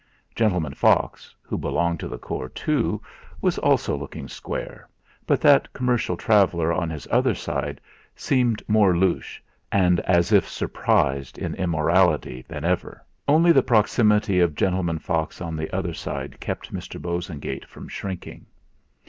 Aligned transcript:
Gentleman 0.33 0.73
Fox, 0.73 1.35
who 1.43 1.59
belonged 1.59 1.99
to 1.99 2.07
the 2.07 2.17
corps 2.17 2.49
too, 2.49 2.99
was 3.39 3.59
also 3.59 3.95
looking 3.95 4.27
square; 4.27 4.89
but 5.27 5.39
that 5.41 5.71
commercial 5.73 6.17
traveller 6.17 6.73
on 6.73 6.89
his 6.89 7.07
other 7.11 7.35
side 7.35 7.79
seemed 8.15 8.67
more 8.67 8.95
louche, 8.95 9.39
and 9.71 9.99
as 9.99 10.31
if 10.33 10.49
surprised 10.49 11.37
in 11.37 11.53
immorality, 11.53 12.43
than 12.47 12.65
ever; 12.65 13.05
only 13.27 13.51
the 13.51 13.61
proximity 13.61 14.39
of 14.39 14.55
Gentleman 14.55 14.97
Fox 14.97 15.39
on 15.39 15.55
the 15.55 15.71
other 15.71 15.93
side 15.93 16.39
kept 16.39 16.73
Mr. 16.73 16.99
Bosengate 16.99 17.65
from 17.65 17.87
shrinking. 17.87 18.47